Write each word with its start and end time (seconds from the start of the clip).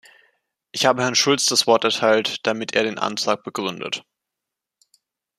Ich 0.71 0.87
habe 0.87 1.03
Herrn 1.03 1.13
Schulz 1.13 1.45
das 1.45 1.67
Wort 1.67 1.83
erteilt, 1.83 2.39
damit 2.47 2.73
er 2.75 2.81
den 2.81 2.97
Antrag 2.97 3.43
begründet. 3.43 4.03